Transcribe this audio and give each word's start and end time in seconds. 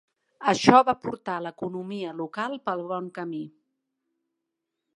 Això 0.51 0.79
va 0.87 0.95
portar 1.01 1.35
l'economia 1.47 2.15
local 2.21 2.57
pel 2.69 2.81
bon 2.93 3.13
camí. 3.19 3.43